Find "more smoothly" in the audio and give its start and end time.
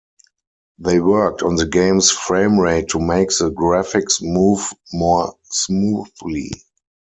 4.91-6.51